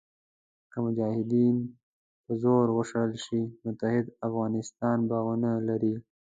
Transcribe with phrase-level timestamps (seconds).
[0.71, 1.55] که مجاهدین
[2.23, 5.95] په زور وشړل شي متحد افغانستان به ونه لرئ.